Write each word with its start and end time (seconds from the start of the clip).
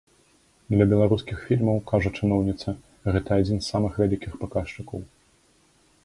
Для 0.75 0.85
беларускіх 0.91 1.37
фільмаў, 1.49 1.75
кажа 1.91 2.09
чыноўніца, 2.21 2.69
гэта 3.17 3.29
адзін 3.41 3.57
з 3.65 3.73
самых 3.75 3.99
вялікіх 4.05 4.31
паказчыкаў. 4.45 4.99